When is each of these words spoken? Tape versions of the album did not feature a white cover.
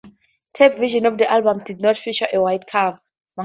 Tape 0.53 0.77
versions 0.79 1.05
of 1.05 1.19
the 1.19 1.31
album 1.31 1.61
did 1.63 1.79
not 1.79 1.95
feature 1.95 2.25
a 2.33 2.41
white 2.41 2.65
cover. 2.65 2.99